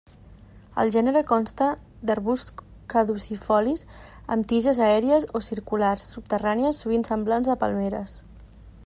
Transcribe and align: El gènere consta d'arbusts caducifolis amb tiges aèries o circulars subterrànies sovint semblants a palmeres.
El 0.83 0.91
gènere 0.93 1.21
consta 1.31 1.65
d'arbusts 2.11 2.65
caducifolis 2.93 3.85
amb 4.37 4.49
tiges 4.53 4.81
aèries 4.87 5.29
o 5.41 5.45
circulars 5.51 6.07
subterrànies 6.17 6.81
sovint 6.87 7.07
semblants 7.11 7.53
a 7.57 7.59
palmeres. 7.67 8.19